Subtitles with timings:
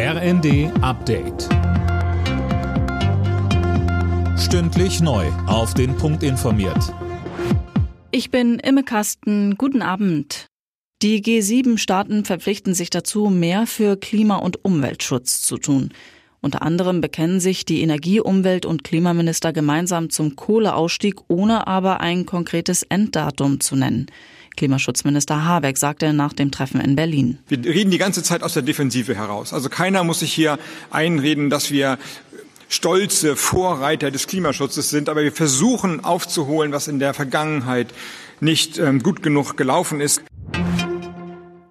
[0.00, 1.48] RND Update.
[4.38, 5.26] Stündlich neu.
[5.48, 6.94] Auf den Punkt informiert.
[8.12, 9.56] Ich bin Imme Kasten.
[9.58, 10.46] Guten Abend.
[11.02, 15.88] Die G7-Staaten verpflichten sich dazu, mehr für Klima- und Umweltschutz zu tun.
[16.40, 22.24] Unter anderem bekennen sich die Energie-, Umwelt- und Klimaminister gemeinsam zum Kohleausstieg, ohne aber ein
[22.24, 24.06] konkretes Enddatum zu nennen.
[24.58, 27.38] Klimaschutzminister Habeck sagte nach dem Treffen in Berlin.
[27.46, 29.52] Wir reden die ganze Zeit aus der Defensive heraus.
[29.52, 30.58] Also keiner muss sich hier
[30.90, 31.96] einreden, dass wir
[32.68, 37.94] stolze Vorreiter des Klimaschutzes sind, aber wir versuchen aufzuholen, was in der Vergangenheit
[38.40, 40.22] nicht ähm, gut genug gelaufen ist.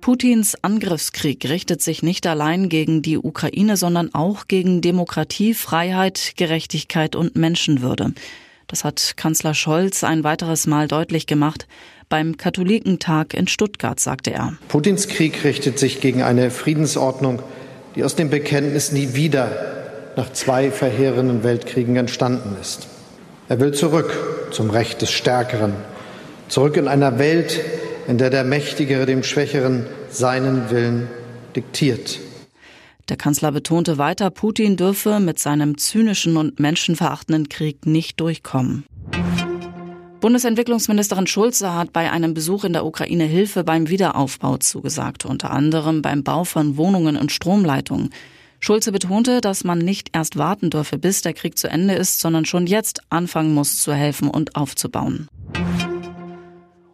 [0.00, 7.16] Putins Angriffskrieg richtet sich nicht allein gegen die Ukraine, sondern auch gegen Demokratie, Freiheit, Gerechtigkeit
[7.16, 8.14] und Menschenwürde.
[8.68, 11.66] Das hat Kanzler Scholz ein weiteres Mal deutlich gemacht.
[12.08, 14.54] Beim Katholikentag in Stuttgart sagte er.
[14.68, 17.42] Putins Krieg richtet sich gegen eine Friedensordnung,
[17.94, 22.88] die aus dem Bekenntnis nie wieder nach zwei verheerenden Weltkriegen entstanden ist.
[23.48, 25.74] Er will zurück zum Recht des Stärkeren,
[26.48, 27.60] zurück in einer Welt,
[28.06, 31.08] in der der Mächtigere dem Schwächeren seinen Willen
[31.54, 32.20] diktiert.
[33.08, 38.84] Der Kanzler betonte weiter, Putin dürfe mit seinem zynischen und menschenverachtenden Krieg nicht durchkommen.
[40.20, 46.02] Bundesentwicklungsministerin Schulze hat bei einem Besuch in der Ukraine Hilfe beim Wiederaufbau zugesagt, unter anderem
[46.02, 48.10] beim Bau von Wohnungen und Stromleitungen.
[48.58, 52.46] Schulze betonte, dass man nicht erst warten dürfe, bis der Krieg zu Ende ist, sondern
[52.46, 55.28] schon jetzt anfangen muss zu helfen und aufzubauen.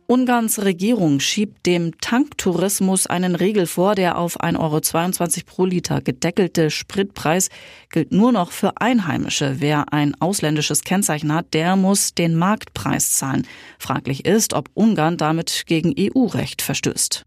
[0.07, 6.69] Ungarns Regierung schiebt dem Tanktourismus einen Riegel vor, der auf 1,22 Euro pro Liter gedeckelte
[6.69, 7.49] Spritpreis
[7.91, 9.57] gilt nur noch für Einheimische.
[9.61, 13.47] Wer ein ausländisches Kennzeichen hat, der muss den Marktpreis zahlen.
[13.79, 17.25] Fraglich ist, ob Ungarn damit gegen EU-Recht verstößt.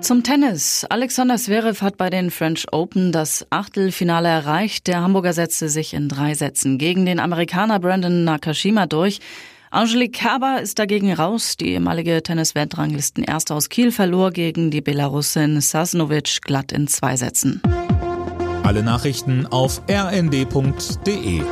[0.00, 0.84] Zum Tennis.
[0.88, 4.88] Alexander Zverev hat bei den French Open das Achtelfinale erreicht.
[4.88, 9.20] Der Hamburger setzte sich in drei Sätzen gegen den Amerikaner Brandon Nakashima durch.
[9.70, 11.56] Angelique Kerber ist dagegen raus.
[11.56, 17.60] Die ehemalige Tennis-Weltranglisten-Erste aus Kiel verlor gegen die Belarusin Sasnovic glatt in zwei Sätzen.
[18.62, 21.42] Alle Nachrichten auf rnd.de